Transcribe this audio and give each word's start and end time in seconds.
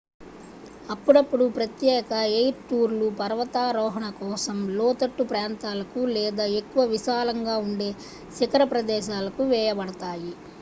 అప్పుడప్పుడూ 0.89 1.45
ప్రత్యేక 1.57 2.07
ఎయిర్ 2.31 2.63
టూర్లు 2.69 3.07
పర్వతారోహణ 3.19 4.07
కోసం 4.21 4.57
లోతట్టు 4.77 5.25
ప్రాంతాలకు 5.31 6.01
లేదా 6.15 6.47
ఎక్కువ 6.61 6.85
విశాలంగా 6.95 7.57
ఉండే 7.67 7.91
శిఖర 8.39 8.65
ప్రదేశాలకు 8.73 9.45
వేయబడతాయి 9.53 10.33